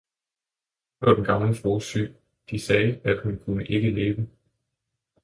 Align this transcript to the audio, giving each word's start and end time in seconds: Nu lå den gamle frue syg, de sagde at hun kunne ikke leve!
Nu 1.01 1.05
lå 1.07 1.15
den 1.15 1.23
gamle 1.23 1.55
frue 1.55 1.81
syg, 1.81 2.13
de 2.51 2.59
sagde 2.59 3.01
at 3.03 3.21
hun 3.23 3.39
kunne 3.39 3.65
ikke 3.67 3.89
leve! 3.91 4.27